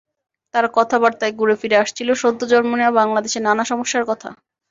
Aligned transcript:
তাঁর 0.53 0.65
কথাবার্তায় 0.73 1.33
ঘুরেফিরে 1.33 1.75
আসছিল 1.83 2.09
সদ্য 2.21 2.41
জন্ম 2.51 2.71
নেওয়া 2.75 2.97
বাংলাদেশের 2.99 3.45
নানা 3.47 3.63
সমস্যার 3.71 4.03
কথা। 4.07 4.29